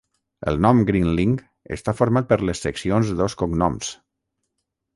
[0.51, 1.35] El nom Grinling
[1.75, 3.95] està format per les seccions de dos cognoms.